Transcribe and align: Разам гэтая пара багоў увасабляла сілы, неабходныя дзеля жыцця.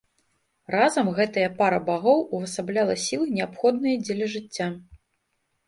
Разам 0.75 1.11
гэтая 1.19 1.49
пара 1.59 1.79
багоў 1.91 2.25
увасабляла 2.35 2.97
сілы, 3.05 3.25
неабходныя 3.39 4.03
дзеля 4.07 4.33
жыцця. 4.35 4.67